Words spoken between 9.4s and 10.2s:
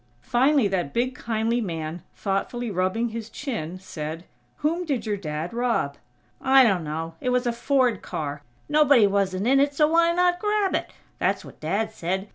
in it, so why